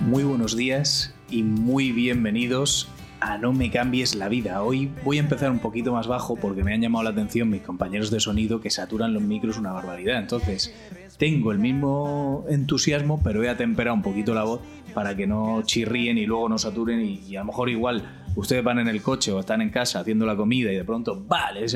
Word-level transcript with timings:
Muy 0.00 0.24
buenos 0.24 0.56
días 0.56 1.14
y 1.30 1.42
muy 1.42 1.92
bienvenidos 1.92 2.88
a 3.20 3.36
No 3.36 3.52
me 3.52 3.70
cambies 3.70 4.14
la 4.14 4.30
vida. 4.30 4.62
Hoy 4.62 4.90
voy 5.04 5.18
a 5.18 5.20
empezar 5.20 5.50
un 5.50 5.58
poquito 5.58 5.92
más 5.92 6.06
bajo 6.06 6.36
porque 6.36 6.64
me 6.64 6.72
han 6.72 6.80
llamado 6.80 7.04
la 7.04 7.10
atención 7.10 7.50
mis 7.50 7.60
compañeros 7.60 8.10
de 8.10 8.18
sonido 8.18 8.62
que 8.62 8.70
saturan 8.70 9.12
los 9.12 9.22
micros 9.22 9.58
una 9.58 9.72
barbaridad. 9.72 10.18
Entonces, 10.18 10.74
tengo 11.18 11.52
el 11.52 11.58
mismo 11.58 12.46
entusiasmo, 12.48 13.20
pero 13.22 13.40
voy 13.40 13.48
a 13.48 13.58
temperar 13.58 13.92
un 13.92 14.00
poquito 14.00 14.32
la 14.32 14.44
voz 14.44 14.62
para 14.94 15.14
que 15.14 15.26
no 15.26 15.60
chirríen 15.64 16.16
y 16.16 16.24
luego 16.24 16.48
no 16.48 16.56
saturen 16.56 17.00
y, 17.02 17.36
a 17.36 17.40
lo 17.40 17.46
mejor 17.46 17.68
igual 17.68 18.22
ustedes 18.36 18.64
van 18.64 18.78
en 18.78 18.88
el 18.88 19.02
coche 19.02 19.32
o 19.32 19.40
están 19.40 19.60
en 19.60 19.68
casa 19.68 20.00
haciendo 20.00 20.24
la 20.24 20.34
comida 20.34 20.72
y 20.72 20.76
de 20.76 20.84
pronto, 20.84 21.22
vale, 21.28 21.66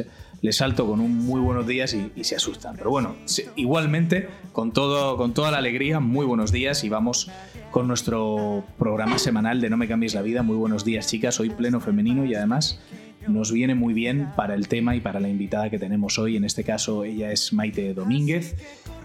les, 0.44 0.56
salto 0.56 0.86
con 0.86 1.00
un 1.00 1.24
muy 1.24 1.40
buenos 1.40 1.66
días 1.66 1.94
y, 1.94 2.24
se 2.24 2.36
asustan. 2.36 2.76
Pero 2.76 2.90
bueno, 2.90 3.16
igualmente, 3.56 4.28
con, 4.52 4.72
todo, 4.72 5.16
con 5.16 5.32
toda 5.32 5.50
la 5.50 5.58
alegría, 5.58 6.00
muy 6.00 6.26
buenos 6.26 6.52
días 6.52 6.84
y 6.84 6.88
vamos 6.88 7.30
con 7.70 7.88
nuestro 7.88 8.64
programa 8.78 9.18
semanal 9.18 9.60
de 9.60 9.70
No 9.70 9.76
me 9.76 9.88
cambies 9.88 10.14
la 10.14 10.22
vida. 10.22 10.42
Muy 10.42 10.56
buenos 10.56 10.84
días 10.84 11.06
chicas, 11.06 11.40
hoy 11.40 11.50
pleno 11.50 11.80
femenino 11.80 12.24
y 12.24 12.34
además 12.34 12.80
nos 13.28 13.52
viene 13.52 13.74
muy 13.74 13.94
bien 13.94 14.28
para 14.36 14.54
el 14.54 14.68
tema 14.68 14.94
y 14.94 15.00
para 15.00 15.20
la 15.20 15.28
invitada 15.28 15.70
que 15.70 15.78
tenemos 15.78 16.18
hoy. 16.18 16.36
En 16.36 16.44
este 16.44 16.64
caso, 16.64 17.04
ella 17.04 17.32
es 17.32 17.52
Maite 17.52 17.94
Domínguez, 17.94 18.56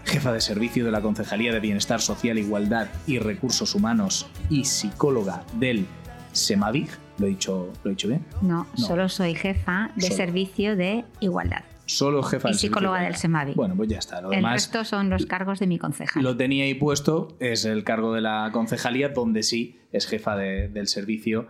jefa 0.04 0.32
de 0.32 0.40
servicio 0.40 0.84
de 0.84 0.90
la 0.90 1.00
Concejalía 1.00 1.52
de 1.52 1.60
Bienestar 1.60 2.00
Social, 2.00 2.38
Igualdad 2.38 2.88
y 3.06 3.18
Recursos 3.18 3.74
Humanos 3.74 4.26
y 4.50 4.64
psicóloga 4.64 5.44
del 5.58 5.86
SEMAVIG. 6.32 6.88
¿Lo 7.20 7.26
he 7.26 7.28
dicho, 7.28 7.70
¿lo 7.84 7.90
he 7.90 7.94
dicho 7.94 8.08
bien? 8.08 8.24
No, 8.40 8.66
solo 8.74 9.10
soy 9.10 9.34
jefa 9.34 9.90
de 9.94 10.10
servicio 10.10 10.74
de 10.74 11.04
igualdad. 11.20 11.64
Solo 11.84 12.22
jefa 12.22 12.48
y 12.50 12.54
psicóloga 12.54 13.02
del 13.02 13.14
SEMAVIG. 13.16 13.56
Bueno, 13.56 13.76
pues 13.76 13.90
ya 13.90 13.98
está. 13.98 14.20
el 14.20 14.42
resto 14.42 14.84
son 14.84 15.10
los 15.10 15.26
cargos 15.26 15.58
de 15.58 15.66
mi 15.66 15.78
concejalía. 15.78 16.26
Lo 16.26 16.34
tenía 16.34 16.64
ahí 16.64 16.72
puesto, 16.74 17.36
es 17.38 17.66
el 17.66 17.84
cargo 17.84 18.14
de 18.14 18.22
la 18.22 18.48
concejalía, 18.52 19.10
donde 19.10 19.42
sí 19.42 19.78
es 19.92 20.06
jefa 20.06 20.34
del 20.34 20.86
servicio 20.86 21.48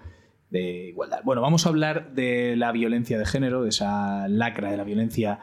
de 0.50 0.88
igualdad. 0.88 1.20
Bueno, 1.22 1.40
vamos 1.40 1.66
a 1.66 1.68
hablar 1.68 2.14
de 2.14 2.56
la 2.56 2.72
violencia 2.72 3.16
de 3.16 3.26
género, 3.26 3.62
de 3.62 3.68
esa 3.68 4.26
lacra 4.26 4.72
de 4.72 4.76
la 4.76 4.82
violencia 4.82 5.38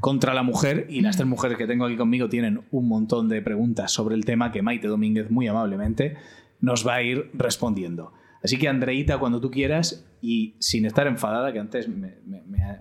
contra 0.00 0.34
la 0.34 0.42
mujer 0.42 0.86
y 0.90 1.00
las 1.00 1.16
tres 1.16 1.26
mujeres 1.26 1.56
que 1.56 1.66
tengo 1.66 1.86
aquí 1.86 1.96
conmigo 1.96 2.28
tienen 2.28 2.64
un 2.70 2.86
montón 2.86 3.30
de 3.30 3.40
preguntas 3.40 3.92
sobre 3.92 4.14
el 4.14 4.26
tema 4.26 4.52
que 4.52 4.60
Maite 4.60 4.88
Domínguez 4.88 5.30
muy 5.30 5.48
amablemente 5.48 6.16
nos 6.60 6.86
va 6.86 6.96
a 6.96 7.02
ir 7.02 7.30
respondiendo. 7.32 8.12
Así 8.42 8.58
que 8.58 8.68
Andreita, 8.68 9.18
cuando 9.18 9.40
tú 9.40 9.50
quieras 9.50 10.06
y 10.22 10.54
sin 10.58 10.86
estar 10.86 11.06
enfadada, 11.06 11.52
que 11.52 11.58
antes 11.58 11.88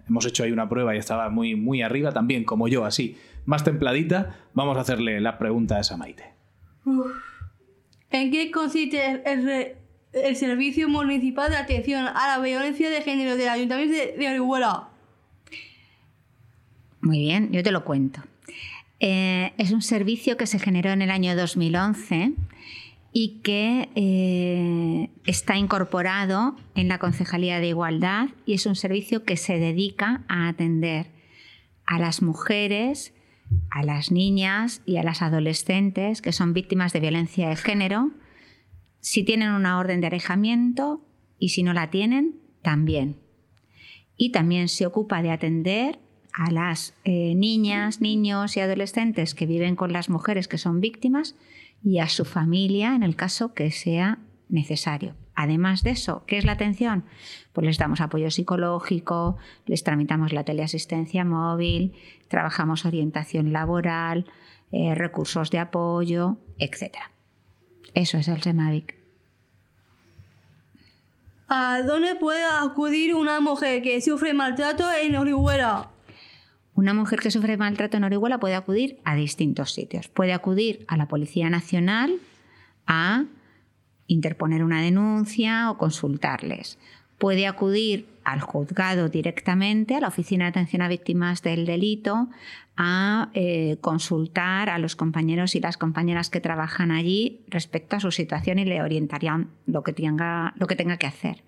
hemos 0.08 0.26
hecho 0.26 0.44
ahí 0.44 0.52
una 0.52 0.70
prueba 0.70 0.96
y 0.96 1.00
estaba 1.00 1.30
muy, 1.30 1.56
muy 1.56 1.82
arriba, 1.82 2.12
también 2.12 2.46
como 2.46 2.68
yo, 2.68 2.86
así, 2.86 3.18
más 3.46 3.64
templadita, 3.64 4.38
vamos 4.54 4.78
a 4.78 4.82
hacerle 4.82 5.20
las 5.20 5.36
preguntas 5.36 5.92
a 5.92 5.98
Maite. 5.98 6.24
¿En 8.10 8.32
qué 8.32 8.52
consiste 8.52 9.22
el, 9.26 9.76
el 10.14 10.36
Servicio 10.36 10.90
Municipal 10.90 11.52
de 11.52 11.58
Atención 11.58 12.08
a 12.08 12.28
la 12.28 12.40
Violencia 12.44 12.90
de 12.90 13.02
Género 13.02 13.38
del 13.38 13.50
Ayuntamiento 13.50 13.96
de, 13.96 14.28
Orihuela. 14.28 14.90
Muy 17.02 17.20
bien, 17.20 17.52
yo 17.52 17.64
te 17.64 17.72
lo 17.72 17.86
cuento. 17.86 18.22
Eh, 19.00 19.54
es 19.58 19.72
un 19.72 19.82
servicio 19.82 20.36
que 20.36 20.48
se 20.48 20.60
generó 20.60 20.92
en 20.92 21.02
el 21.02 21.12
año 21.12 21.36
2011 21.36 22.34
y 23.12 23.42
que 23.42 23.90
eh, 23.96 25.10
está 25.26 25.58
incorporado 25.58 26.56
en 26.76 26.88
la 26.88 27.00
Concejalía 27.00 27.60
de 27.60 27.70
Igualdad 27.70 28.30
y 28.46 28.54
es 28.54 28.66
un 28.66 28.76
servicio 28.76 29.24
que 29.24 29.38
se 29.38 29.58
dedica 29.58 30.24
a 30.28 30.48
atender 30.48 31.08
a 31.86 31.98
las 31.98 32.22
mujeres, 32.22 33.14
a 33.72 33.84
las 33.84 34.12
niñas 34.12 34.82
y 34.86 34.98
a 34.98 35.04
las 35.04 35.22
adolescentes 35.22 36.22
que 36.22 36.32
son 36.32 36.54
víctimas 36.54 36.94
de 36.94 37.00
violencia 37.00 37.50
de 37.50 37.56
género 37.56 38.12
si 39.02 39.24
tienen 39.24 39.52
una 39.52 39.80
orden 39.80 40.02
de 40.02 40.08
alejamiento 40.08 41.02
y 41.38 41.50
si 41.50 41.64
no 41.64 41.74
la 41.74 41.90
tienen, 41.90 42.36
también. 42.62 43.18
Y 44.18 44.32
también 44.32 44.68
se 44.68 44.86
ocupa 44.86 45.22
de 45.22 45.32
atender 45.32 46.00
a 46.34 46.52
las 46.52 46.94
eh, 47.06 47.34
niñas, 47.36 48.02
niños 48.02 48.56
y 48.58 48.60
adolescentes 48.60 49.34
que 49.34 49.46
viven 49.46 49.76
con 49.76 49.94
las 49.94 50.10
mujeres 50.10 50.48
que 50.48 50.58
son 50.58 50.82
víctimas 50.82 51.36
y 51.84 52.00
a 52.00 52.08
su 52.08 52.26
familia 52.26 52.96
en 52.96 53.04
el 53.04 53.16
caso 53.16 53.54
que 53.54 53.72
sea 53.72 54.20
necesario. 54.50 55.16
Además 55.36 55.84
de 55.84 55.92
eso, 55.92 56.24
¿qué 56.28 56.38
es 56.38 56.44
la 56.44 56.52
atención? 56.52 57.06
Pues 57.54 57.66
les 57.66 57.78
damos 57.78 58.02
apoyo 58.02 58.30
psicológico, 58.30 59.38
les 59.66 59.84
tramitamos 59.84 60.34
la 60.34 60.44
teleasistencia 60.44 61.24
móvil, 61.24 61.94
trabajamos 62.28 62.86
orientación 62.86 63.54
laboral, 63.54 64.26
eh, 64.72 64.96
recursos 64.96 65.50
de 65.50 65.60
apoyo, 65.60 66.38
etcétera. 66.58 67.12
Eso 67.94 68.18
es 68.18 68.28
el 68.28 68.42
SEMAVIC. 68.42 69.00
¿A 71.48 71.82
dónde 71.82 72.16
puede 72.16 72.44
acudir 72.44 73.16
una 73.16 73.40
mujer 73.40 73.82
que 73.82 74.02
sufre 74.02 74.34
maltrato 74.34 74.84
en 74.92 75.16
Orihuela? 75.16 75.90
Una 76.80 76.94
mujer 76.94 77.20
que 77.20 77.30
sufre 77.30 77.58
maltrato 77.58 77.98
en 77.98 78.06
Orihuela 78.06 78.40
puede 78.40 78.56
acudir 78.56 79.00
a 79.04 79.14
distintos 79.14 79.74
sitios. 79.74 80.08
Puede 80.08 80.32
acudir 80.32 80.86
a 80.88 80.96
la 80.96 81.10
Policía 81.10 81.50
Nacional 81.50 82.22
a 82.88 83.26
interponer 84.08 84.64
una 84.64 84.82
denuncia 84.82 85.72
o 85.72 85.78
consultarles. 85.78 86.80
Puede 87.18 87.48
acudir 87.48 88.08
al 88.24 88.40
juzgado 88.40 89.10
directamente, 89.10 89.96
a 89.96 90.00
la 90.00 90.08
Oficina 90.08 90.46
de 90.46 90.52
Atención 90.52 90.82
a 90.82 90.88
Víctimas 90.88 91.44
del 91.44 91.66
Delito, 91.66 92.30
a 92.78 93.30
eh, 93.34 93.76
consultar 93.82 94.70
a 94.70 94.80
los 94.80 94.96
compañeros 94.96 95.56
y 95.56 95.60
las 95.60 95.76
compañeras 95.76 96.30
que 96.30 96.40
trabajan 96.40 96.92
allí 96.92 97.42
respecto 97.50 97.98
a 97.98 98.00
su 98.00 98.12
situación 98.12 98.58
y 98.58 98.64
le 98.64 98.82
orientarían 98.82 99.50
lo 99.66 99.84
que 99.84 99.92
tenga, 99.92 100.54
lo 100.56 100.66
que, 100.66 100.78
tenga 100.78 100.96
que 100.96 101.08
hacer. 101.08 101.44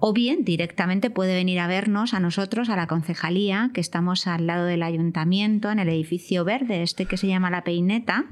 O 0.00 0.12
bien 0.12 0.44
directamente 0.44 1.10
puede 1.10 1.34
venir 1.34 1.60
a 1.60 1.66
vernos 1.66 2.14
a 2.14 2.20
nosotros, 2.20 2.68
a 2.68 2.76
la 2.76 2.86
concejalía, 2.86 3.70
que 3.72 3.80
estamos 3.80 4.26
al 4.26 4.46
lado 4.46 4.66
del 4.66 4.82
ayuntamiento, 4.82 5.70
en 5.70 5.78
el 5.78 5.88
edificio 5.88 6.44
verde, 6.44 6.82
este 6.82 7.06
que 7.06 7.16
se 7.16 7.28
llama 7.28 7.50
La 7.50 7.64
Peineta, 7.64 8.26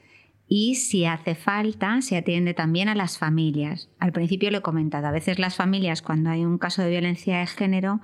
y 0.48 0.74
si 0.74 1.04
hace 1.04 1.36
falta, 1.36 2.02
se 2.02 2.16
atiende 2.16 2.52
también 2.52 2.88
a 2.88 2.96
las 2.96 3.16
familias. 3.16 3.90
Al 4.00 4.10
principio 4.10 4.50
lo 4.50 4.58
he 4.58 4.60
comentado, 4.60 5.06
a 5.06 5.12
veces 5.12 5.38
las 5.38 5.54
familias 5.54 6.02
cuando 6.02 6.30
hay 6.30 6.44
un 6.44 6.58
caso 6.58 6.82
de 6.82 6.90
violencia 6.90 7.38
de 7.38 7.46
género 7.46 8.00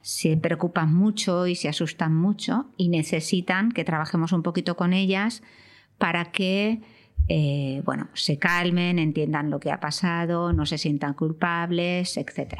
se 0.00 0.36
preocupan 0.36 0.94
mucho 0.94 1.48
y 1.48 1.56
se 1.56 1.68
asustan 1.68 2.14
mucho 2.14 2.66
y 2.76 2.90
necesitan 2.90 3.72
que 3.72 3.82
trabajemos 3.82 4.30
un 4.30 4.44
poquito 4.44 4.76
con 4.76 4.92
ellas 4.92 5.42
para 5.98 6.26
que 6.26 6.80
eh, 7.26 7.82
bueno, 7.84 8.08
se 8.14 8.38
calmen, 8.38 9.00
entiendan 9.00 9.50
lo 9.50 9.58
que 9.58 9.72
ha 9.72 9.80
pasado, 9.80 10.52
no 10.52 10.64
se 10.64 10.78
sientan 10.78 11.14
culpables, 11.14 12.16
etc. 12.16 12.54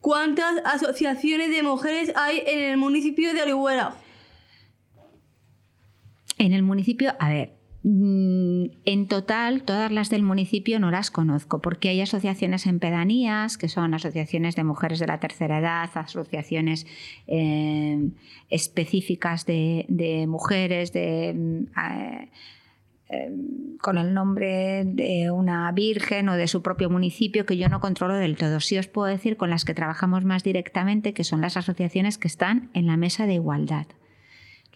¿Cuántas 0.00 0.62
asociaciones 0.64 1.50
de 1.50 1.62
mujeres 1.62 2.10
hay 2.16 2.42
en 2.46 2.70
el 2.70 2.78
municipio 2.78 3.34
de 3.34 3.42
Orihuela? 3.42 3.96
En 6.40 6.52
el 6.52 6.62
municipio, 6.64 7.14
a 7.20 7.28
ver, 7.28 7.60
Mm, 7.82 8.66
en 8.84 9.08
total, 9.08 9.62
todas 9.62 9.90
las 9.90 10.10
del 10.10 10.22
municipio 10.22 10.78
no 10.78 10.90
las 10.90 11.10
conozco, 11.10 11.62
porque 11.62 11.88
hay 11.88 12.02
asociaciones 12.02 12.66
en 12.66 12.78
pedanías, 12.78 13.56
que 13.56 13.68
son 13.68 13.94
asociaciones 13.94 14.54
de 14.54 14.64
mujeres 14.64 14.98
de 14.98 15.06
la 15.06 15.18
tercera 15.18 15.60
edad, 15.60 15.88
asociaciones 15.94 16.86
eh, 17.26 18.10
específicas 18.50 19.46
de, 19.46 20.26
mujeres, 20.28 20.92
de 20.92 21.32
mm, 21.34 21.64
con 23.80 23.98
el 23.98 24.14
nombre 24.14 24.84
de 24.84 25.30
una 25.32 25.72
virgen 25.72 26.28
o 26.28 26.36
de 26.36 26.46
su 26.46 26.62
propio 26.62 26.90
municipio 26.90 27.44
que 27.44 27.56
yo 27.56 27.68
no 27.68 27.80
controlo 27.80 28.14
del 28.14 28.36
todo. 28.36 28.60
Sí 28.60 28.78
os 28.78 28.86
puedo 28.88 29.08
decir 29.08 29.36
con 29.36 29.50
las 29.50 29.64
que 29.64 29.74
trabajamos 29.74 30.24
más 30.24 30.44
directamente, 30.44 31.12
que 31.14 31.24
son 31.24 31.40
las 31.40 31.56
asociaciones 31.56 32.18
que 32.18 32.28
están 32.28 32.70
en 32.74 32.86
la 32.86 32.96
mesa 32.96 33.26
de 33.26 33.34
igualdad. 33.34 33.86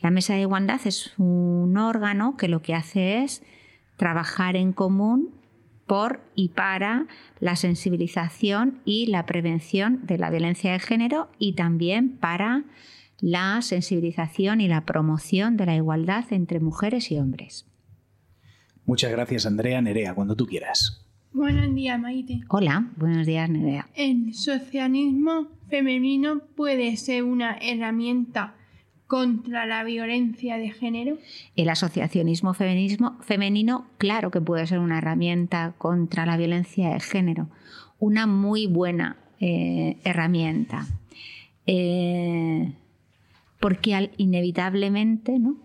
La 0.04 0.10
mesa 0.10 0.34
de 0.34 0.42
igualdad 0.42 0.82
es 0.84 1.14
un 1.16 1.78
órgano 1.78 2.36
que 2.36 2.46
lo 2.46 2.60
que 2.60 2.74
hace 2.74 3.22
es 3.24 3.42
trabajar 3.96 4.54
en 4.54 4.74
común 4.74 5.30
por 5.86 6.20
y 6.34 6.50
para 6.50 7.06
la 7.40 7.56
sensibilización 7.56 8.82
y 8.84 9.06
la 9.06 9.24
prevención 9.24 10.04
de 10.04 10.18
la 10.18 10.28
violencia 10.28 10.72
de 10.72 10.78
género 10.78 11.30
y 11.38 11.54
también 11.54 12.18
para 12.18 12.64
la 13.22 13.62
sensibilización 13.62 14.60
y 14.60 14.68
la 14.68 14.82
promoción 14.82 15.56
de 15.56 15.64
la 15.64 15.74
igualdad 15.74 16.30
entre 16.34 16.60
mujeres 16.60 17.10
y 17.10 17.18
hombres. 17.18 17.66
Muchas 18.84 19.10
gracias, 19.10 19.46
Andrea. 19.46 19.80
Nerea, 19.80 20.14
cuando 20.14 20.36
tú 20.36 20.44
quieras. 20.44 21.02
Buenos 21.32 21.74
días, 21.74 21.98
Maite. 21.98 22.42
Hola, 22.50 22.90
buenos 22.98 23.26
días, 23.26 23.48
Nerea. 23.48 23.88
El 23.94 24.34
socialismo 24.34 25.48
femenino 25.70 26.40
puede 26.54 26.94
ser 26.98 27.22
una 27.22 27.56
herramienta 27.56 28.56
contra 29.06 29.66
la 29.66 29.84
violencia 29.84 30.56
de 30.56 30.70
género? 30.70 31.18
El 31.56 31.68
asociacionismo 31.68 32.54
feminismo, 32.54 33.18
femenino, 33.22 33.86
claro 33.98 34.30
que 34.30 34.40
puede 34.40 34.66
ser 34.66 34.78
una 34.78 34.98
herramienta 34.98 35.74
contra 35.78 36.26
la 36.26 36.36
violencia 36.36 36.90
de 36.90 37.00
género, 37.00 37.48
una 37.98 38.26
muy 38.26 38.66
buena 38.66 39.16
eh, 39.40 39.98
herramienta. 40.04 40.86
Eh, 41.66 42.72
porque 43.60 44.10
inevitablemente, 44.18 45.38
¿no? 45.38 45.56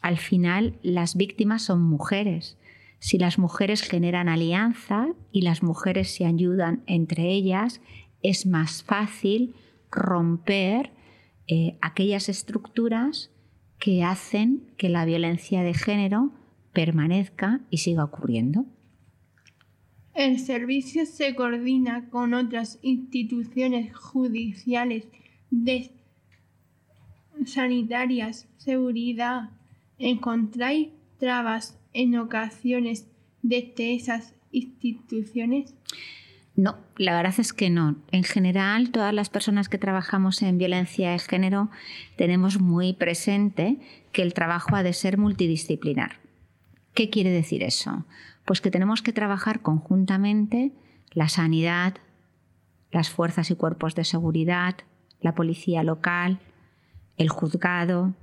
al 0.00 0.18
final, 0.18 0.74
las 0.82 1.16
víctimas 1.16 1.62
son 1.62 1.82
mujeres 1.82 2.56
si 3.00 3.16
las 3.16 3.38
mujeres 3.38 3.82
generan 3.82 4.28
alianza 4.28 5.08
y 5.32 5.40
las 5.40 5.62
mujeres 5.62 6.14
se 6.14 6.26
ayudan 6.26 6.82
entre 6.86 7.30
ellas, 7.30 7.80
es 8.22 8.44
más 8.46 8.82
fácil 8.82 9.54
romper 9.90 10.92
eh, 11.48 11.76
aquellas 11.80 12.28
estructuras 12.28 13.30
que 13.78 14.04
hacen 14.04 14.72
que 14.76 14.88
la 14.88 15.04
violencia 15.04 15.62
de 15.62 15.74
género 15.74 16.32
permanezca 16.72 17.60
y 17.70 17.78
siga 17.78 18.04
ocurriendo. 18.04 18.66
El 20.14 20.38
servicio 20.38 21.06
se 21.06 21.34
coordina 21.34 22.10
con 22.10 22.34
otras 22.34 22.78
instituciones 22.82 23.96
judiciales, 23.96 25.06
sanitarias, 27.46 28.48
seguridad. 28.58 29.50
¿Encontráis 29.98 30.88
trabas 31.18 31.78
en 31.92 32.18
ocasiones 32.18 33.06
desde 33.42 33.94
esas 33.94 34.34
instituciones? 34.52 35.74
No, 36.56 36.76
la 36.96 37.16
verdad 37.16 37.34
es 37.38 37.52
que 37.52 37.70
no. 37.70 37.96
En 38.10 38.24
general, 38.24 38.90
todas 38.90 39.14
las 39.14 39.30
personas 39.30 39.68
que 39.68 39.78
trabajamos 39.78 40.42
en 40.42 40.58
violencia 40.58 41.10
de 41.10 41.18
género 41.18 41.70
tenemos 42.16 42.60
muy 42.60 42.92
presente 42.92 43.78
que 44.12 44.22
el 44.22 44.34
trabajo 44.34 44.76
ha 44.76 44.82
de 44.82 44.92
ser 44.92 45.16
multidisciplinar. 45.16 46.18
¿Qué 46.94 47.08
quiere 47.08 47.30
decir 47.30 47.62
eso? 47.62 48.04
Pues 48.44 48.60
que 48.60 48.70
tenemos 48.70 49.00
que 49.00 49.12
trabajar 49.12 49.60
conjuntamente 49.60 50.72
la 51.12 51.28
sanidad, 51.28 51.94
las 52.90 53.10
fuerzas 53.10 53.50
y 53.50 53.54
cuerpos 53.54 53.94
de 53.94 54.04
seguridad, 54.04 54.74
la 55.20 55.34
policía 55.34 55.82
local, 55.82 56.40
el 57.16 57.28
juzgado, 57.28 58.14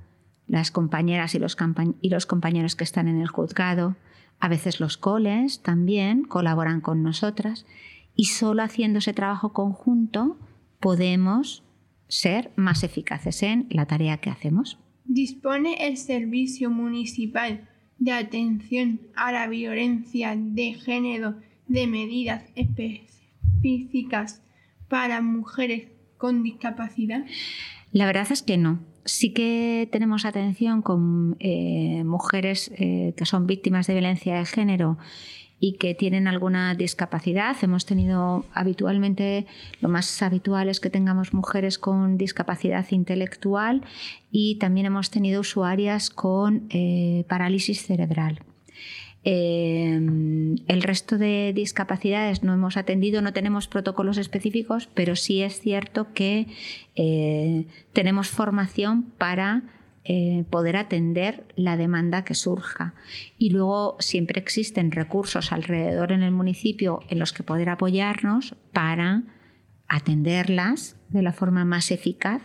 las 0.47 0.71
compañeras 0.71 1.35
y 1.35 1.39
los, 1.39 1.55
compañeros 1.55 2.75
que 2.75 2.83
están 2.83 3.07
en 3.07 3.21
el 3.21 3.27
juzgado. 3.27 3.95
A 4.39 4.47
veces 4.47 4.79
los 4.79 4.97
coles 4.97 5.61
también 5.61 6.23
colaboran 6.23 6.81
con 6.81 7.03
nosotras 7.03 7.65
y 8.17 8.25
solo 8.25 8.63
haciendo 8.63 8.99
ese 8.99 9.13
trabajo 9.13 9.53
conjunto 9.53 10.37
podemos 10.81 11.63
ser 12.09 12.51
más 12.57 12.83
eficaces 12.83 13.43
en 13.43 13.67
la 13.69 13.85
tarea 13.85 14.17
que 14.17 14.29
hacemos. 14.29 14.77
¿Dispone 15.05 15.87
el 15.87 15.95
Servicio 15.95 16.69
Municipal 16.69 17.69
de 17.99 18.11
Atención 18.11 18.99
a 19.15 19.31
la 19.31 19.47
Violencia 19.47 20.35
de 20.35 20.73
Género 20.73 21.35
de 21.67 21.87
medidas 21.87 22.43
específicas 22.55 24.41
para 24.89 25.21
mujeres 25.21 25.87
con 26.17 26.43
discapacidad? 26.43 27.25
La 27.91 28.05
verdad 28.05 28.27
es 28.31 28.41
que 28.41 28.57
no 28.57 28.79
sí 29.07 29.31
que 29.31 29.87
tenemos 29.91 30.25
atención 30.25 30.81
con 30.81 31.37
eh, 31.39 32.03
mujeres 32.03 32.71
eh, 32.75 33.13
que 33.15 33.25
son 33.25 33.47
víctimas 33.47 33.87
de 33.87 33.93
violencia 33.93 34.35
de 34.35 34.45
género 34.45 34.97
y 35.59 35.73
que 35.73 35.95
tienen 35.95 36.27
alguna 36.27 36.75
discapacidad. 36.75 37.55
Hemos 37.61 37.85
tenido 37.85 38.45
habitualmente, 38.53 39.47
lo 39.81 39.89
más 39.89 40.21
habitual 40.21 40.69
es 40.69 40.79
que 40.79 40.89
tengamos 40.89 41.33
mujeres 41.33 41.77
con 41.79 42.17
discapacidad 42.17 42.85
intelectual 42.91 43.83
y 44.31 44.57
también 44.57 44.85
hemos 44.85 45.09
tenido 45.09 45.41
usuarias 45.41 46.09
con 46.09 46.67
eh, 46.69 47.25
parálisis 47.27 47.85
cerebral. 47.85 48.39
Em, 49.29 50.55
el 50.67 50.81
resto 50.81 51.17
de 51.17 51.51
discapacidades 51.53 52.43
no 52.43 52.53
hemos 52.53 52.77
atendido, 52.77 53.21
no 53.21 53.33
tenemos 53.33 53.67
protocolos 53.67 54.17
específicos, 54.17 54.87
pero 54.93 55.17
sí 55.17 55.41
es 55.41 55.59
cierto 55.59 56.13
que 56.13 56.47
eh, 56.95 57.65
tenemos 57.91 58.29
formación 58.29 59.03
para 59.17 59.63
eh, 60.09 60.45
poder 60.49 60.77
atender 60.77 61.45
la 61.57 61.75
demanda 61.75 62.23
que 62.23 62.33
surja. 62.33 62.93
Y 63.37 63.49
luego 63.49 63.97
siempre 63.99 64.39
existen 64.39 64.91
recursos 64.91 65.51
alrededor 65.51 66.13
en 66.13 66.23
el 66.23 66.31
municipio 66.31 67.01
en 67.09 67.19
los 67.19 67.33
que 67.33 67.43
poder 67.43 67.67
apoyarnos 67.67 68.55
para 68.71 69.23
atenderlas 69.89 70.95
de 71.09 71.21
la 71.21 71.33
forma 71.33 71.65
más 71.65 71.91
eficaz 71.91 72.41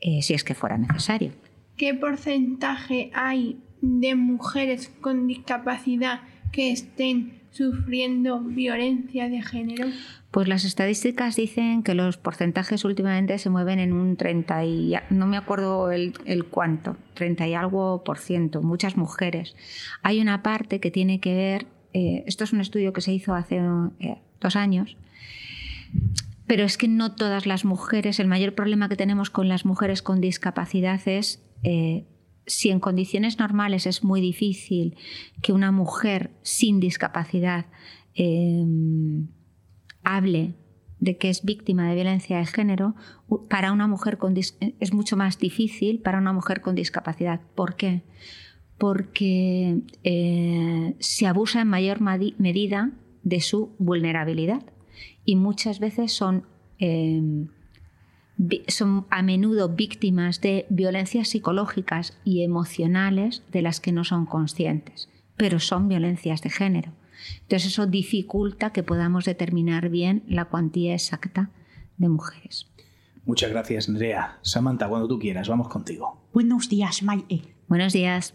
eh, 0.00 0.22
si 0.22 0.34
es 0.34 0.44
que 0.44 0.54
fuera 0.54 0.78
necesario. 0.78 1.32
¿Qué 1.76 1.92
porcentaje 1.92 3.10
hay 3.14 3.60
de 3.80 4.14
mujeres 4.14 4.88
con 5.00 5.26
discapacidad 5.26 6.20
que 6.52 6.70
estén 6.70 7.41
sufriendo 7.52 8.40
violencia 8.40 9.28
de 9.28 9.42
género? 9.42 9.86
Pues 10.30 10.48
las 10.48 10.64
estadísticas 10.64 11.36
dicen 11.36 11.82
que 11.82 11.94
los 11.94 12.16
porcentajes 12.16 12.84
últimamente 12.84 13.38
se 13.38 13.50
mueven 13.50 13.78
en 13.78 13.92
un 13.92 14.16
30 14.16 14.64
y 14.64 14.94
no 15.10 15.26
me 15.26 15.36
acuerdo 15.36 15.92
el, 15.92 16.14
cuánto, 16.50 16.96
30 17.14 17.48
y 17.48 17.54
algo 17.54 18.02
por 18.02 18.18
ciento, 18.18 18.62
muchas 18.62 18.96
mujeres. 18.96 19.54
Hay 20.02 20.20
una 20.20 20.42
parte 20.42 20.80
que 20.80 20.90
tiene 20.90 21.20
que 21.20 21.34
ver, 21.34 21.66
eh, 21.92 22.24
esto 22.26 22.44
es 22.44 22.52
un 22.52 22.62
estudio 22.62 22.92
que 22.94 23.02
se 23.02 23.12
hizo 23.12 23.34
hace 23.34 23.60
eh, 24.00 24.16
dos 24.40 24.56
años, 24.56 24.96
pero 26.46 26.64
es 26.64 26.78
que 26.78 26.88
no 26.88 27.14
todas 27.14 27.46
las 27.46 27.66
mujeres, 27.66 28.18
el 28.18 28.26
mayor 28.26 28.54
problema 28.54 28.88
que 28.88 28.96
tenemos 28.96 29.28
con 29.28 29.48
las 29.48 29.66
mujeres 29.66 30.00
con 30.00 30.22
discapacidad 30.22 31.00
es 31.06 31.42
eh, 31.62 32.04
si 32.46 32.70
en 32.70 32.80
condiciones 32.80 33.38
normales 33.38 33.86
es 33.86 34.04
muy 34.04 34.20
difícil 34.20 34.96
que 35.42 35.52
una 35.52 35.72
mujer 35.72 36.30
sin 36.42 36.80
discapacidad 36.80 37.66
em, 38.14 39.28
hable 40.02 40.54
de 40.98 41.16
que 41.16 41.30
es 41.30 41.44
víctima 41.44 41.88
de 41.88 41.96
violencia 41.96 42.38
de 42.38 42.46
género, 42.46 42.94
para 43.50 43.72
una 43.72 43.88
mujer 43.88 44.18
con 44.18 44.36
es 44.36 44.92
mucho 44.92 45.16
más 45.16 45.38
difícil 45.38 45.98
para 45.98 46.18
una 46.18 46.32
mujer 46.32 46.60
con 46.60 46.76
discapacidad. 46.76 47.40
¿Por 47.56 47.74
qué? 47.74 48.02
Porque 48.78 49.80
eh, 50.04 50.94
se 51.00 51.26
abusa 51.26 51.62
en 51.62 51.68
mayor 51.68 52.00
medida 52.00 52.92
de 53.24 53.40
su 53.40 53.74
vulnerabilidad 53.78 54.62
y 55.24 55.34
muchas 55.34 55.80
veces 55.80 56.12
son 56.12 56.46
em, 56.78 57.48
son 58.68 59.06
a 59.10 59.22
menudo 59.22 59.68
víctimas 59.68 60.40
de 60.40 60.66
violencias 60.68 61.28
psicológicas 61.28 62.18
y 62.24 62.42
emocionales 62.42 63.42
de 63.52 63.62
las 63.62 63.80
que 63.80 63.92
no 63.92 64.04
son 64.04 64.26
conscientes, 64.26 65.08
pero 65.36 65.60
son 65.60 65.88
violencias 65.88 66.42
de 66.42 66.50
género. 66.50 66.92
Entonces 67.42 67.72
eso 67.72 67.86
dificulta 67.86 68.72
que 68.72 68.82
podamos 68.82 69.24
determinar 69.24 69.88
bien 69.88 70.24
la 70.26 70.46
cuantía 70.46 70.94
exacta 70.94 71.50
de 71.96 72.08
mujeres. 72.08 72.66
Muchas 73.24 73.50
gracias, 73.50 73.88
Andrea. 73.88 74.38
Samantha, 74.42 74.88
cuando 74.88 75.06
tú 75.06 75.18
quieras, 75.18 75.48
vamos 75.48 75.68
contigo. 75.68 76.28
Buenos 76.32 76.68
días, 76.68 77.02
Maite. 77.02 77.42
Buenos 77.68 77.92
días. 77.92 78.34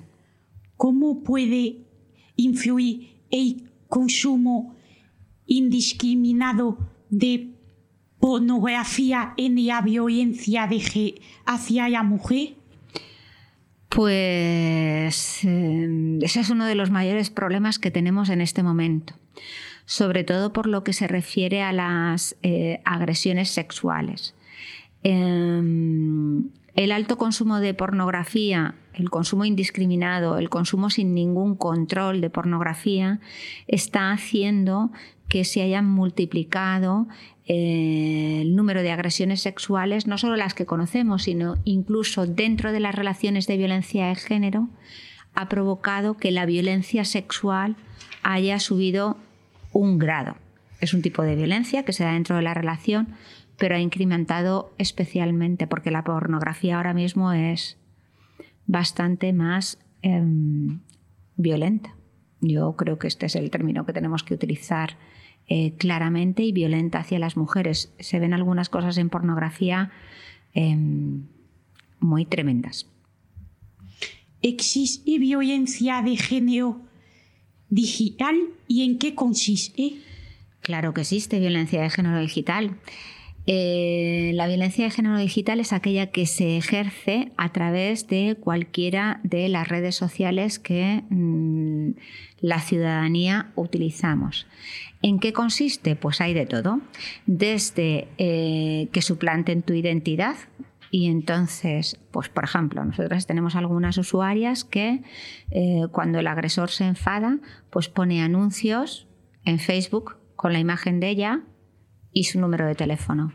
¿Cómo 0.78 1.24
puede 1.24 1.88
influir 2.38 3.24
el 3.30 3.72
consumo 3.90 4.76
indiscriminado 5.46 6.78
de 7.10 7.57
pornografía 8.28 9.34
en 9.38 9.66
la 9.66 9.82
violencia 9.82 10.68
de 10.68 11.16
hacia 11.46 11.88
la 11.88 12.04
mujer? 12.04 12.56
Pues 13.88 15.46
eh, 15.46 16.20
ese 16.22 16.42
es 16.42 16.50
uno 16.50 16.66
de 16.66 16.76
los 16.76 16.92
mayores 16.92 17.30
problemas 17.30 17.80
que 17.80 17.90
tenemos 17.90 18.28
en 18.28 18.42
este 18.42 18.64
momento, 18.64 19.14
sobre 19.86 20.26
todo 20.26 20.52
por 20.52 20.68
lo 20.68 20.84
que 20.84 20.92
se 20.92 21.08
refiere 21.08 21.62
a 21.62 21.72
las 21.72 22.36
eh, 22.44 22.82
agresiones 22.84 23.50
sexuales. 23.50 24.36
Em, 25.04 26.50
el 26.76 26.92
alto 26.92 27.18
consumo 27.18 27.62
de 27.62 27.74
pornografía 27.74 28.76
el 28.98 29.10
consumo 29.10 29.46
indiscriminado, 29.46 30.38
el 30.38 30.50
consumo 30.50 30.90
sin 30.90 31.14
ningún 31.14 31.56
control 31.56 32.20
de 32.20 32.30
pornografía, 32.30 33.20
está 33.68 34.12
haciendo 34.12 34.92
que 35.30 35.44
se 35.44 35.62
hayan 35.62 35.86
multiplicado 35.86 37.08
el 37.48 38.56
número 38.56 38.82
de 38.82 38.92
agresiones 38.92 39.42
sexuales, 39.42 40.06
no 40.06 40.18
solo 40.18 40.36
las 40.36 40.54
que 40.54 40.66
conocemos, 40.66 41.24
sino 41.24 41.56
incluso 41.64 42.28
dentro 42.28 42.72
de 42.72 42.82
las 42.82 42.94
relaciones 42.94 43.48
de 43.48 43.58
violencia 43.58 44.08
de 44.08 44.16
género, 44.16 44.68
ha 45.34 45.48
provocado 45.48 46.18
que 46.18 46.32
la 46.32 46.46
violencia 46.46 47.06
sexual 47.06 47.78
haya 48.24 48.60
subido 48.60 49.18
un 49.72 49.98
grado. 49.98 50.36
Es 50.82 50.94
un 50.94 51.02
tipo 51.02 51.24
de 51.24 51.36
violencia 51.36 51.84
que 51.84 51.94
se 51.94 52.04
da 52.04 52.14
dentro 52.14 52.36
de 52.36 52.42
la 52.42 52.54
relación, 52.54 53.16
pero 53.58 53.76
ha 53.76 53.80
incrementado 53.80 54.74
especialmente 54.78 55.68
porque 55.68 55.92
la 55.92 56.04
pornografía 56.04 56.78
ahora 56.78 56.94
mismo 56.94 57.32
es 57.32 57.78
bastante 58.66 59.32
más 59.32 59.80
em, 60.02 60.82
violenta. 61.38 61.96
Yo 62.42 62.76
creo 62.76 63.00
que 63.00 63.08
este 63.08 63.26
es 63.26 63.36
el 63.36 63.50
término 63.50 63.86
que 63.86 63.94
tenemos 63.94 64.24
que 64.24 64.34
utilizar 64.34 64.98
eh, 65.48 65.74
claramente 65.78 66.44
y 66.44 66.52
violenta 66.52 67.00
hacia 67.00 67.20
las 67.20 67.38
mujeres. 67.38 67.94
Se 68.00 68.20
ven 68.20 68.34
algunas 68.34 68.70
cosas 68.70 68.98
en 68.98 69.10
pornografía 69.10 69.92
em, 70.54 71.24
muy 72.00 72.26
tremendas. 72.26 72.88
¿Existe 74.42 75.18
violencia 75.18 76.02
de 76.02 76.18
género 76.18 76.82
digital 77.70 78.36
y 78.68 78.84
en 78.84 78.98
qué 78.98 79.16
consiste? 79.16 79.94
Claro 80.62 80.94
que 80.94 81.02
existe 81.02 81.40
violencia 81.40 81.82
de 81.82 81.90
género 81.90 82.20
digital. 82.20 82.78
Eh, 83.50 84.32
la 84.34 84.46
violencia 84.46 84.84
de 84.84 84.92
género 84.92 85.18
digital 85.18 85.62
es 85.62 85.72
aquella 85.72 86.08
que 86.08 86.26
se 86.26 86.58
ejerce 86.58 87.32
a 87.38 87.54
través 87.54 88.06
de 88.08 88.36
cualquiera 88.38 89.22
de 89.24 89.48
las 89.48 89.70
redes 89.70 89.96
sociales 89.96 90.60
que 90.60 91.04
mm, 91.10 91.92
la 92.42 92.60
ciudadanía 92.60 93.54
utilizamos. 93.56 94.48
¿En 95.02 95.20
qué 95.20 95.32
consiste? 95.32 95.96
Pues 95.96 96.20
hay 96.20 96.34
de 96.34 96.46
todo. 96.46 96.82
Desde 97.26 98.10
eh, 98.18 98.90
que 98.92 99.02
suplanten 99.02 99.62
tu 99.62 99.74
identidad, 99.74 100.36
y 100.92 101.08
entonces, 101.08 101.98
pues 102.12 102.30
por 102.30 102.44
ejemplo, 102.44 102.84
nosotras 102.84 103.28
tenemos 103.28 103.56
algunas 103.56 103.98
usuarias 103.98 104.66
que 104.66 105.02
eh, 105.52 105.84
cuando 105.92 106.20
el 106.20 106.28
agresor 106.28 106.70
se 106.70 106.86
enfada, 106.86 107.40
pues 107.70 107.88
pone 107.88 108.22
anuncios 108.22 109.08
en 109.46 109.60
Facebook 109.60 110.18
con 110.36 110.54
la 110.54 110.60
imagen 110.60 111.00
de 111.00 111.10
ella 111.10 111.44
y 112.18 112.24
su 112.24 112.40
número 112.40 112.66
de 112.66 112.74
teléfono, 112.74 113.32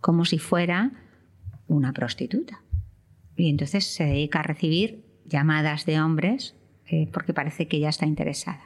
como 0.00 0.24
si 0.24 0.38
fuera 0.38 0.90
una 1.66 1.92
prostituta. 1.92 2.62
Y 3.36 3.50
entonces 3.50 3.84
se 3.84 4.04
dedica 4.04 4.40
a 4.40 4.42
recibir 4.42 5.04
llamadas 5.26 5.84
de 5.84 6.00
hombres 6.00 6.56
eh, 6.86 7.10
porque 7.12 7.34
parece 7.34 7.68
que 7.68 7.78
ya 7.78 7.90
está 7.90 8.06
interesada. 8.06 8.62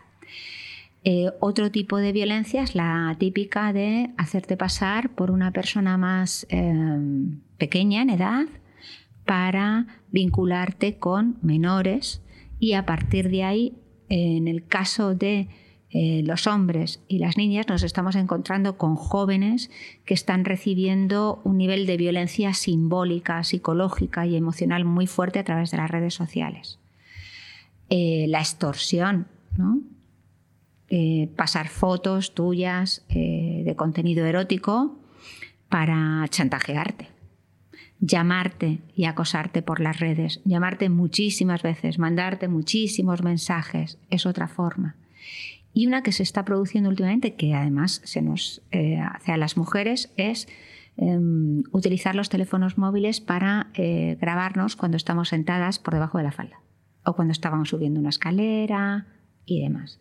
Eh, 1.03 1.33
otro 1.41 1.73
tipo 1.73 1.97
de 1.97 2.13
violencia 2.13 2.63
es 2.63 2.77
la 2.77 3.17
típica 3.19 3.73
de 3.73 4.11
hacerte 4.17 4.57
pasar 4.57 5.11
por 5.17 5.33
una 5.33 5.51
persona 5.51 5.99
más 5.99 6.47
em, 6.49 7.41
pequeña 7.57 8.03
en 8.03 8.11
edad 8.11 8.47
para 9.25 9.89
vincularte 10.13 10.97
con 10.99 11.39
menores 11.43 12.23
y 12.61 12.75
a 12.75 12.87
partir 12.87 13.31
de 13.31 13.43
ahí, 13.43 13.75
en 14.09 14.47
el 14.47 14.65
caso 14.65 15.17
de 15.17 15.49
eh, 15.91 16.23
los 16.23 16.47
hombres 16.47 17.01
y 17.09 17.19
las 17.19 17.39
niñas 17.39 17.67
nos 17.67 17.83
estamos 17.83 18.15
encontrando 18.15 18.77
con 18.77 18.95
jóvenes 18.95 19.71
que 20.05 20.13
están 20.13 20.45
recibiendo 20.45 21.41
un 21.45 21.57
nivel 21.57 21.87
de 21.87 21.97
violencia 21.97 22.53
simbólica, 22.53 23.43
psicológica 23.43 24.27
y 24.27 24.37
emocional 24.37 24.85
muy 24.85 25.07
fuerte 25.07 25.39
a 25.39 25.45
través 25.45 25.71
de 25.71 25.79
las 25.79 25.91
redes 25.91 26.13
sociales. 26.13 26.79
Eh, 27.89 28.27
la 28.29 28.41
extorsión, 28.41 29.29
eh, 30.91 31.31
pasar 31.37 31.69
fotos 31.69 32.35
tuyas 32.35 33.07
de 33.09 33.75
contenido 33.75 34.27
erótico 34.27 34.99
para 35.71 36.23
chantajearte, 36.29 37.09
llamarte 37.99 38.81
y 38.95 39.07
acosarte 39.07 39.63
por 39.63 39.81
las 39.81 40.01
redes, 40.01 40.43
llamarte 40.45 40.91
muchísimas 40.91 41.63
veces, 41.63 41.99
mandarte 41.99 42.47
muchísimos 42.47 43.23
mensajes, 43.23 43.99
es 44.11 44.27
otra 44.27 44.49
forma 44.49 44.97
y 45.79 45.87
una 45.87 46.03
que 46.03 46.11
se 46.11 46.25
está 46.25 46.45
produciendo 46.45 46.91
últimamente, 46.91 47.37
que 47.37 47.55
además 47.55 48.01
se 48.03 48.21
nos 48.21 48.63
eh, 48.73 48.99
hace 48.99 49.31
a 49.31 49.37
las 49.37 49.57
mujeres, 49.57 50.13
es 50.17 50.49
em, 50.97 51.63
utilizar 51.71 52.17
los 52.17 52.29
teléfonos 52.29 52.79
móviles 52.79 53.21
para 53.21 53.69
eh, 53.75 54.19
grabarnos 54.21 54.75
cuando 54.75 54.97
estamos 54.97 55.29
sentadas 55.29 55.79
por 55.79 55.95
debajo 55.95 56.19
de 56.19 56.25
la 56.25 56.33
falda 56.33 56.61
o 57.05 57.15
cuando 57.15 57.31
estábamos 57.31 57.69
subiendo 57.69 58.01
una 58.01 58.09
escalera 58.09 59.07
y 59.47 59.63
demás. 59.63 60.01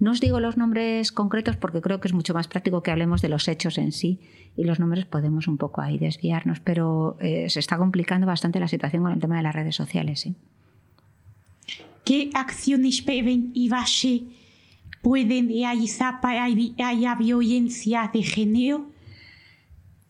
No 0.00 0.10
os 0.10 0.20
digo 0.20 0.38
los 0.38 0.58
nombres 0.58 1.12
concretos 1.12 1.56
porque 1.56 1.80
creo 1.80 1.98
que 1.98 2.08
es 2.08 2.14
mucho 2.14 2.34
más 2.34 2.46
práctico 2.46 2.82
que 2.82 2.90
hablemos 2.90 3.22
de 3.22 3.30
los 3.30 3.48
hechos 3.48 3.78
en 3.78 3.92
sí 3.92 4.20
y 4.54 4.64
los 4.64 4.80
nombres 4.80 5.06
podemos 5.06 5.48
un 5.48 5.56
poco 5.56 5.80
ahí 5.80 5.96
desviarnos, 5.96 6.60
pero 6.60 7.16
eh, 7.20 7.48
se 7.48 7.60
está 7.60 7.78
complicando 7.78 8.26
bastante 8.26 8.60
la 8.60 8.68
situación 8.68 9.02
con 9.02 9.12
el 9.12 9.20
tema 9.20 9.38
de 9.38 9.44
las 9.44 9.54
redes 9.54 9.76
sociales. 9.76 10.28
¿Qué 12.04 12.28
acciones 12.34 13.00
pueden 13.00 13.50
y 13.54 13.70
pueden 15.02 15.48
realizar 15.48 16.20
para 16.20 16.44
haya 16.44 17.14
violencia 17.14 18.10
de 18.12 18.22
género? 18.22 18.86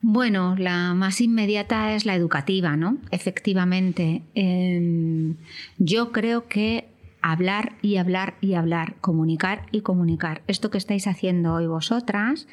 Bueno, 0.00 0.54
la 0.56 0.94
más 0.94 1.20
inmediata 1.20 1.94
es 1.94 2.06
la 2.06 2.14
educativa, 2.14 2.76
¿no? 2.76 2.98
Efectivamente. 3.10 4.22
Em, 4.34 5.36
yo 5.78 6.12
creo 6.12 6.46
que 6.46 6.88
hablar 7.22 7.72
y 7.82 7.96
hablar 7.96 8.34
y 8.40 8.54
hablar, 8.54 8.94
comunicar 9.00 9.66
y 9.72 9.80
comunicar. 9.80 10.42
Esto 10.46 10.70
que 10.70 10.78
estáis 10.78 11.08
haciendo 11.08 11.54
hoy 11.54 11.66
vosotras 11.66 12.46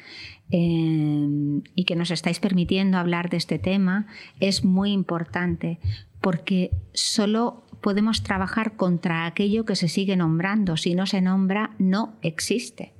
em, 0.50 1.62
y 1.76 1.84
que 1.84 1.94
nos 1.94 2.10
estáis 2.10 2.40
permitiendo 2.40 2.98
hablar 2.98 3.30
de 3.30 3.36
este 3.36 3.60
tema 3.60 4.06
es 4.40 4.64
muy 4.64 4.90
importante 4.90 5.78
porque 6.20 6.70
solo 6.92 7.63
podemos 7.84 8.22
trabajar 8.22 8.76
contra 8.76 9.26
aquello 9.26 9.66
que 9.66 9.76
se 9.76 9.88
sigue 9.88 10.16
nombrando. 10.16 10.78
Si 10.78 10.94
no 10.94 11.04
se 11.04 11.20
nombra, 11.20 11.72
no 11.78 12.14
existe. 12.22 12.94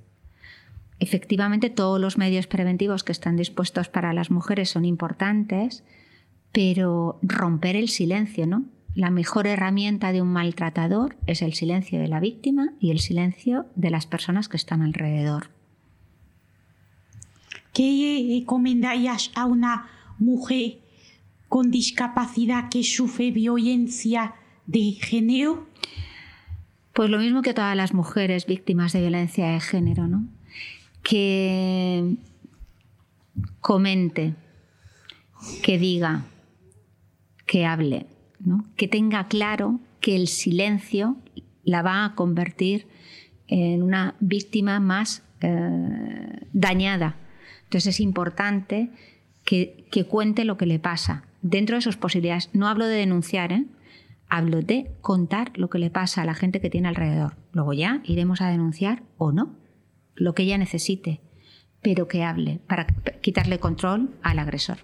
Efectivamente, 1.01 1.71
todos 1.71 1.99
los 1.99 2.19
medios 2.19 2.47
preventivos 2.47 3.03
que 3.03 3.13
están 3.13 3.37
dispuestos 3.37 3.89
para 3.89 4.13
las 4.13 4.31
mujeres 4.31 4.69
son 4.69 4.85
importantes, 4.85 5.85
pero 6.53 7.19
romper 7.23 7.77
el 7.77 7.89
silencio, 7.89 8.47
¿no? 8.47 8.65
La 8.95 9.09
mejor 9.09 9.47
herramienta 9.47 10.13
de 10.13 10.21
un 10.21 10.29
maltratador 10.29 11.17
es 11.27 11.41
el 11.41 11.55
silencio 11.55 11.99
de 11.99 12.09
la 12.09 12.21
víctima 12.21 12.75
y 12.79 12.91
el 12.91 13.01
silencio 13.01 13.65
de 13.77 13.89
las 13.89 14.05
personas 14.05 14.51
que 14.51 14.59
están 14.59 14.83
alrededor. 14.83 15.49
¿Qué 17.73 18.39
recomendarías 18.39 19.33
a 19.35 19.47
una 19.47 19.89
mujer 20.19 20.81
con 21.49 21.71
discapacidad 21.71 22.69
que 22.69 22.83
sufre 22.83 23.31
violencia 23.31 24.35
de 24.67 24.93
género? 24.93 25.67
Pues 26.93 27.11
lo 27.11 27.19
mismo 27.19 27.43
que 27.43 27.55
todas 27.55 27.77
las 27.77 27.93
mujeres 27.93 28.47
víctimas 28.47 28.93
de 28.93 29.01
violencia 29.01 29.49
de 29.49 29.61
género, 29.61 30.07
¿no? 30.07 30.27
Que 31.03 32.17
comente, 33.61 34.35
que 35.63 35.79
diga, 35.79 36.25
que 37.47 37.67
hable, 37.67 38.07
¿no? 38.41 38.65
que 38.77 38.89
tenga 38.89 39.29
claro 39.29 39.81
que 40.01 40.17
el 40.17 40.29
silencio 40.29 41.17
la 41.65 41.83
va 41.83 42.05
a 42.05 42.15
convertir 42.15 42.87
en 43.47 43.83
una 43.83 44.15
víctima 44.21 44.81
más 44.81 45.23
eh, 45.41 46.47
dañada. 46.53 47.17
Entonces 47.65 47.95
es 47.95 48.01
importante 48.01 48.91
que, 49.45 49.87
que, 49.91 50.05
cuente 50.05 50.45
lo 50.45 50.57
que 50.57 50.67
le 50.67 50.79
pasa 50.79 51.25
dentro 51.43 51.77
de 51.77 51.83
sus 51.83 51.97
posibilidades. 51.97 52.51
No 52.53 52.69
hablo 52.69 52.87
de 52.87 52.97
denunciar, 52.97 53.53
¿eh? 53.53 53.65
Hablo 54.29 54.63
de 54.63 54.91
contar 55.01 55.53
lo 55.57 55.71
que 55.71 55.79
le 55.79 55.91
pasa 55.91 56.23
a 56.23 56.25
la 56.25 56.35
gente 56.35 56.61
que 56.61 56.71
tiene 56.71 56.89
alrededor. 56.89 57.37
Luego 57.53 57.73
ya 57.73 58.01
iremos 58.05 58.41
a 58.41 58.49
denunciar 58.49 59.03
o 59.17 59.33
no, 59.33 59.57
lo 60.15 60.35
que 60.35 60.43
ella 60.43 60.59
necesite, 60.59 61.21
pero 61.83 62.09
que 62.09 62.25
hable 62.25 62.61
para 62.67 62.87
quitarle 63.21 63.59
control 63.59 64.11
al 64.23 64.39
agresor. 64.39 64.79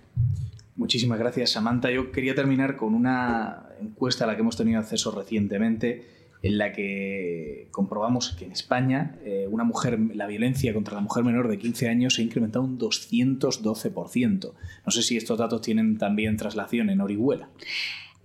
Muchísimas 0.77 1.19
gracias, 1.19 1.51
Samantha. 1.51 1.91
Yo 1.91 2.11
quería 2.11 2.35
terminar 2.35 2.77
con 2.77 2.95
una 2.95 3.67
encuesta 3.81 4.25
a 4.25 4.27
la 4.27 4.35
que 4.35 4.41
hemos 4.41 4.57
tenido 4.57 4.79
acceso 4.79 5.11
recientemente, 5.11 6.07
en 6.43 6.57
la 6.57 6.73
que 6.73 7.69
comprobamos 7.71 8.31
que 8.31 8.47
en 8.47 8.53
España 8.53 9.17
eh, 9.23 9.47
una 9.51 9.65
mujer, 9.65 9.99
la 10.15 10.27
violencia 10.27 10.73
contra 10.73 10.95
la 10.95 11.03
mujer 11.03 11.23
menor 11.23 11.49
de 11.49 11.59
15 11.59 11.89
años 11.89 12.15
se 12.15 12.23
ha 12.23 12.25
incrementado 12.25 12.65
un 12.65 12.79
212%. 12.79 14.53
No 14.87 14.91
sé 14.91 15.03
si 15.03 15.19
estos 15.19 15.39
datos 15.39 15.61
tienen 15.61 15.99
también 15.99 16.39
traslación 16.39 16.89
en 16.89 17.03
Orihuela. 17.03 17.51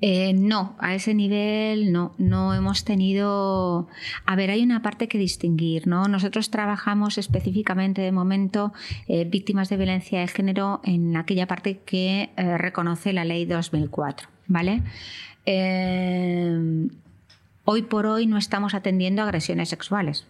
Eh, 0.01 0.33
no, 0.33 0.75
a 0.79 0.93
ese 0.93 1.13
nivel 1.13 1.91
no, 1.93 2.13
no 2.17 2.53
hemos 2.53 2.83
tenido. 2.83 3.87
A 4.25 4.35
ver, 4.35 4.51
hay 4.51 4.61
una 4.61 4.81
parte 4.81 5.07
que 5.07 5.17
distinguir, 5.17 5.87
¿no? 5.87 6.07
Nosotros 6.07 6.51
trabajamos 6.51 7.17
específicamente 7.17 8.01
de 8.01 8.11
momento 8.11 8.73
eh, 9.07 9.23
víctimas 9.25 9.69
de 9.69 9.77
violencia 9.77 10.19
de 10.19 10.27
género 10.27 10.81
en 10.83 11.15
aquella 11.15 11.47
parte 11.47 11.79
que 11.85 12.29
eh, 12.35 12.57
reconoce 12.57 13.13
la 13.13 13.23
ley 13.23 13.45
2004, 13.45 14.27
¿vale? 14.47 14.83
Eh, 15.45 16.89
hoy 17.63 17.81
por 17.83 18.05
hoy 18.05 18.27
no 18.27 18.37
estamos 18.37 18.73
atendiendo 18.73 19.21
agresiones 19.21 19.69
sexuales. 19.69 20.25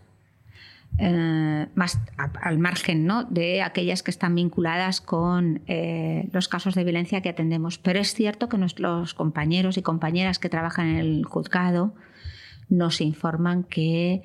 Eh, 0.98 1.68
más 1.76 2.00
al 2.16 2.58
margen 2.58 3.06
¿no? 3.06 3.26
de 3.26 3.62
aquellas 3.62 4.02
que 4.02 4.12
están 4.12 4.34
vinculadas 4.34 5.02
con 5.02 5.62
eh, 5.68 6.30
los 6.32 6.48
casos 6.48 6.74
de 6.74 6.86
violencia 6.86 7.22
que 7.22 7.30
atendemos. 7.30 7.78
Pero 7.78 8.00
es 8.00 8.14
cierto 8.14 8.48
que 8.48 8.58
nuestros 8.58 9.14
compañeros 9.14 9.78
y 9.78 9.82
compañeras 9.82 10.40
que 10.40 10.48
trabajan 10.48 10.88
en 10.88 10.96
el 10.96 11.26
juzgado 11.26 11.94
nos 12.70 13.02
informan 13.02 13.64
que 13.64 14.24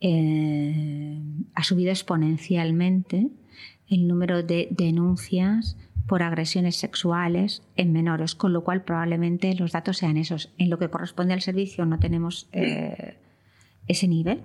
eh, 0.00 1.18
ha 1.54 1.64
subido 1.64 1.90
exponencialmente 1.90 3.28
el 3.88 4.06
número 4.06 4.44
de 4.44 4.68
denuncias 4.70 5.76
por 6.06 6.22
agresiones 6.22 6.76
sexuales 6.76 7.62
en 7.76 7.92
menores, 7.92 8.34
con 8.36 8.52
lo 8.52 8.62
cual 8.62 8.84
probablemente 8.84 9.54
los 9.54 9.72
datos 9.72 9.98
sean 9.98 10.16
esos. 10.16 10.52
En 10.58 10.70
lo 10.70 10.78
que 10.78 10.88
corresponde 10.88 11.34
al 11.34 11.42
servicio 11.42 11.84
no 11.84 11.98
tenemos 11.98 12.48
ese 13.86 14.08
nivel, 14.08 14.42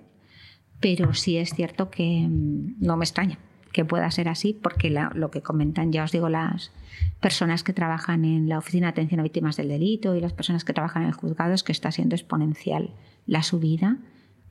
pero 0.79 1.13
sí 1.13 1.37
es 1.37 1.53
cierto 1.53 1.89
que 1.89 2.27
mm, 2.27 2.75
no 2.79 2.97
me 2.97 3.05
extraña 3.05 3.39
que 3.77 3.85
pueda 3.85 4.09
ser 4.09 4.27
así, 4.27 4.53
porque 4.53 4.89
lo 4.89 5.29
que 5.29 5.43
comentan, 5.43 5.91
ya 5.91 6.03
os 6.03 6.11
digo, 6.11 6.29
las 6.29 6.71
personas 7.19 7.63
que 7.63 7.73
trabajan 7.73 8.25
en 8.25 8.49
la 8.49 8.57
Oficina 8.57 8.87
de 8.87 8.91
Atención 8.91 9.19
a 9.19 9.23
Víctimas 9.23 9.55
del 9.55 9.67
Delito 9.67 10.15
y 10.15 10.19
las 10.19 10.33
personas 10.33 10.63
que 10.63 10.73
trabajan 10.73 11.03
en 11.03 11.09
el 11.09 11.13
juzgado 11.13 11.53
es 11.53 11.61
que 11.61 11.73
está 11.73 11.91
siendo 11.91 12.15
exponencial 12.15 12.95
la 13.27 13.43
subida 13.43 13.97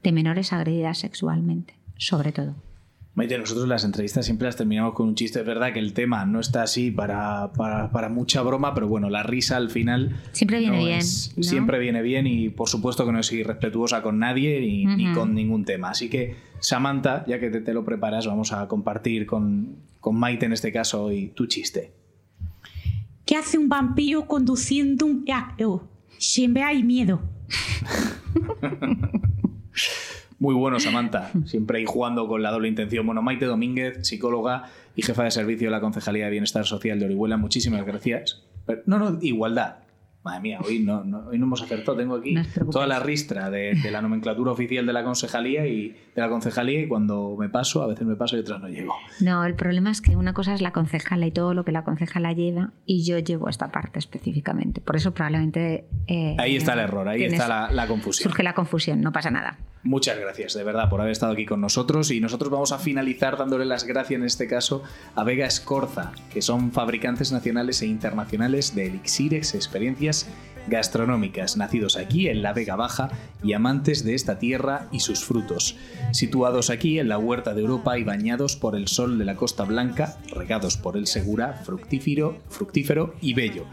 de 0.05 0.13
menores 0.13 0.53
agredidas 0.53 0.99
sexualmente, 0.99 1.75
sobre 1.97 2.31
todo. 2.31 2.55
Maite, 3.17 3.39
nosotros 3.39 3.67
las 3.67 3.83
entrevistas 3.83 4.27
siempre 4.27 4.45
las 4.45 4.57
terminamos 4.57 4.93
con 4.93 5.09
un 5.09 5.15
chiste. 5.15 5.41
Es 5.41 5.47
verdad 5.47 5.73
que 5.73 5.79
el 5.79 5.95
tema 5.95 6.27
no 6.27 6.39
está 6.39 6.63
así 6.63 6.91
para, 6.91 7.51
para, 7.55 8.11
mucha 8.11 8.43
broma, 8.43 8.75
pero 8.75 8.89
bueno, 8.89 9.09
la 9.09 9.23
risa 9.23 9.57
al 9.57 9.71
final. 9.71 10.21
Siempre 10.33 10.59
viene 10.59 10.85
bien. 10.85 11.03
Siempre 11.03 11.79
viene 11.79 12.03
bien 12.03 12.27
y 12.27 12.51
por 12.51 12.69
supuesto 12.69 13.07
que 13.07 13.13
no 13.13 13.21
es 13.21 13.33
irrespetuosa 13.33 14.03
con 14.03 14.19
nadie 14.19 14.61
ni, 14.61 15.15
con 15.15 15.35
ningún 15.35 15.65
tema. 15.65 15.89
Así 15.89 16.11
que, 16.11 16.37
Samantha, 16.61 17.25
ya 17.27 17.41
que 17.41 17.49
te, 17.49 17.73
lo 17.73 17.87
preparas, 17.87 18.27
vamos 18.27 18.53
a 18.53 18.69
compartir 18.69 19.25
con, 19.25 19.77
con 19.99 20.15
Maite 20.17 20.45
en 20.45 20.53
este 20.53 20.71
caso 20.71 21.05
hoy 21.05 21.29
tu 21.29 21.47
chiste. 21.47 21.93
¿Qué 23.25 23.37
hace 23.37 23.57
un 23.57 23.71
vampiro 23.71 24.27
conduciendo 24.27 25.07
un. 25.07 25.25
Siempre 26.19 26.63
hay 26.63 26.83
miedo. 26.83 27.23
Muy 30.39 30.55
bueno, 30.55 30.79
Samantha. 30.81 31.31
Siempre 31.47 31.79
ahí 31.79 31.85
jugando 31.87 32.29
con 32.29 32.43
la 32.43 32.51
doble 32.51 32.69
intención. 32.69 33.07
Bueno, 33.07 33.23
Maite 33.23 33.47
Domínguez, 33.47 34.07
psicóloga 34.07 34.65
y 34.95 35.03
jefa 35.03 35.25
de 35.25 35.31
servicio 35.31 35.69
de 35.69 35.73
la 35.73 35.81
Concejalía 35.81 36.27
de 36.27 36.31
Bienestar 36.31 36.67
Social 36.67 36.99
de 36.99 37.07
Orihuela, 37.07 37.37
muchísimas 37.37 37.85
gracias. 37.87 38.43
no, 38.87 38.99
no, 38.99 39.19
igualdad. 39.23 39.77
Madre 40.25 40.41
mía, 40.41 40.59
hoy 40.67 40.81
no, 40.81 41.05
hoy 41.29 41.39
no 41.39 41.47
hemos 41.47 41.63
acertado. 41.63 41.97
Tengo 41.97 42.17
aquí 42.17 42.35
toda 42.73 42.89
la 42.89 42.99
ristra 42.99 43.49
de, 43.49 43.79
la 43.91 44.03
nomenclatura 44.03 44.51
oficial 44.51 44.85
de 44.85 44.93
la 44.93 45.05
concejalía 45.05 45.67
y 45.69 45.97
de 46.17 46.23
la 46.23 46.29
concejalía 46.31 46.81
y 46.81 46.89
cuando 46.89 47.37
me 47.39 47.51
paso, 47.51 47.83
a 47.83 47.87
veces 47.87 48.07
me 48.07 48.17
paso 48.17 48.37
y 48.37 48.41
otras 48.41 48.61
no 48.61 48.69
llego. 48.69 48.95
No, 49.21 49.45
el 49.45 49.55
problema 49.55 49.91
es 49.91 50.01
que 50.01 50.17
una 50.17 50.33
cosa 50.33 50.55
es 50.55 50.63
la 50.63 50.73
concejala 50.73 51.27
y 51.27 51.31
todo 51.31 51.53
lo 51.53 51.65
que 51.65 51.73
la 51.73 51.85
concejala 51.85 52.33
lleva 52.33 52.73
y 52.87 53.05
yo 53.05 53.19
llevo 53.19 53.51
esta 53.51 53.71
parte 53.71 53.99
específicamente. 53.99 54.81
Por 54.81 54.97
eso 54.97 55.13
probablemente... 55.13 55.85
Eh, 56.07 56.35
ahí 56.39 56.57
está 56.57 56.73
el 56.73 56.81
error, 56.81 57.07
ahí 57.07 57.25
está 57.25 57.47
la, 57.47 57.71
la 57.71 57.87
confusión. 57.87 58.31
Surge 58.31 58.43
la 58.43 58.55
confusión, 58.55 59.03
no 59.03 59.13
pasa 59.13 59.31
nada. 59.31 59.59
Muchas 59.83 60.19
gracias, 60.19 60.55
de 60.55 60.65
verdad, 60.65 60.89
por 60.89 61.01
haber 61.01 61.13
estado 61.13 61.35
aquí 61.35 61.45
con 61.45 61.61
nosotros. 61.61 62.11
Y 62.11 62.21
nosotros 62.21 62.51
vamos 62.51 62.73
a 62.73 62.79
finalizar 62.79 63.37
dándole 63.37 63.67
las 63.67 63.85
gracias 63.85 64.19
en 64.19 64.25
este 64.25 64.49
caso 64.49 64.83
a 65.15 65.23
Vega 65.23 65.47
Escorza, 65.47 66.13
que 66.33 66.41
son 66.41 66.73
fabricantes 66.73 67.31
nacionales 67.31 67.83
e 67.83 67.87
internacionales 67.87 68.75
de 68.75 68.87
elixires, 68.87 69.55
experiencias 69.55 70.29
gastronómicas, 70.69 71.57
nacidos 71.57 71.97
aquí 71.97 72.29
en 72.29 72.43
la 72.43 72.53
Vega 72.53 72.77
Baja 72.77 73.11
y 73.43 73.53
amantes 73.53 74.05
de 74.05 74.15
esta 74.15 74.39
tierra 74.39 74.89
y 74.93 75.01
sus 75.01 75.25
frutos. 75.25 75.77
Situados 76.13 76.71
aquí 76.71 76.99
en 76.99 77.09
la 77.09 77.19
huerta 77.19 77.55
de 77.55 77.63
Europa 77.63 77.99
y 77.99 78.05
bañados 78.05 78.57
por 78.57 78.77
el 78.77 78.89
sol 78.89 79.19
de 79.19 79.25
la 79.25 79.37
Costa 79.37 79.65
Blanca, 79.65 80.17
regados 80.35 80.77
por 80.77 80.97
el 80.97 81.07
Segura, 81.07 81.53
fructífero, 81.65 82.39
fructífero 82.49 83.15
y 83.21 83.35
bello 83.35 83.67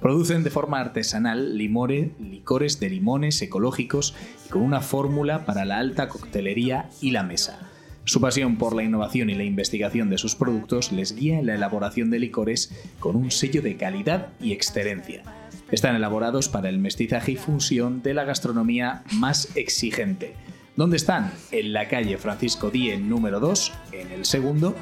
Producen 0.00 0.44
de 0.44 0.50
forma 0.50 0.78
artesanal 0.78 1.58
limore, 1.58 2.12
licores 2.20 2.78
de 2.78 2.88
limones 2.88 3.42
ecológicos 3.42 4.14
y 4.46 4.48
con 4.50 4.62
una 4.62 4.80
fórmula 4.80 5.44
para 5.44 5.64
la 5.64 5.78
alta 5.78 6.08
coctelería 6.08 6.88
y 7.00 7.10
la 7.10 7.24
mesa. 7.24 7.58
Su 8.04 8.20
pasión 8.20 8.56
por 8.56 8.76
la 8.76 8.84
innovación 8.84 9.28
y 9.28 9.34
la 9.34 9.42
investigación 9.42 10.08
de 10.08 10.18
sus 10.18 10.36
productos 10.36 10.92
les 10.92 11.16
guía 11.16 11.40
en 11.40 11.46
la 11.46 11.56
elaboración 11.56 12.10
de 12.10 12.20
licores 12.20 12.72
con 13.00 13.16
un 13.16 13.30
sello 13.32 13.60
de 13.60 13.76
calidad 13.76 14.28
y 14.40 14.52
excelencia. 14.52 15.24
Están 15.70 15.94
elaborados 15.96 16.48
para 16.48 16.68
el 16.68 16.78
mestizaje 16.78 17.32
y 17.32 17.36
fusión 17.36 18.02
de 18.02 18.14
la 18.14 18.24
gastronomía 18.24 19.02
más 19.12 19.48
exigente. 19.54 20.34
¿Dónde 20.76 20.96
están? 20.96 21.32
En 21.50 21.72
la 21.72 21.88
calle 21.88 22.18
Francisco 22.18 22.70
Díez 22.70 23.00
número 23.00 23.40
2, 23.40 23.72
en 23.92 24.12
el 24.12 24.24
segundo, 24.24 24.76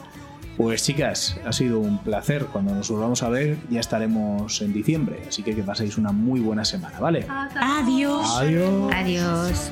Pues 0.58 0.84
chicas, 0.84 1.40
ha 1.46 1.54
sido 1.54 1.80
un 1.80 2.00
placer. 2.00 2.46
Cuando 2.46 2.76
nos 2.76 2.92
volvamos 2.92 3.24
a 3.24 3.30
ver 3.30 3.58
ya 3.70 3.80
estaremos 3.80 4.62
en 4.62 4.74
diciembre, 4.74 5.22
así 5.28 5.44
que 5.44 5.56
que 5.56 5.64
paséis 5.64 5.98
una 5.98 6.12
muy 6.12 6.42
buena 6.42 6.66
semana, 6.66 7.00
¿vale? 7.00 7.26
Adiós. 7.30 8.38
Adiós. 8.38 8.94
Adiós. 8.94 9.72